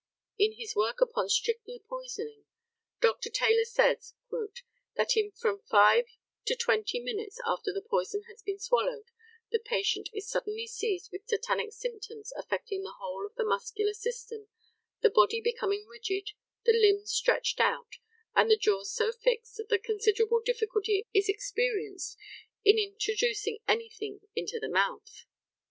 [0.39, 2.45] In his work upon strychnia poisoning,
[3.01, 3.29] Dr.
[3.29, 4.15] Taylor says,
[4.95, 6.05] "that in from five
[6.47, 9.11] to twenty minutes after the poison has been swallowed
[9.51, 14.47] the patient is suddenly seized with tetanic symptoms affecting the whole of the muscular system,
[15.01, 16.31] the body becoming rigid,
[16.65, 17.97] the limbs stretched out,
[18.33, 22.17] and the jaws so fixed that considerable difficulty is experienced
[22.65, 25.25] in introducing anything into the mouth."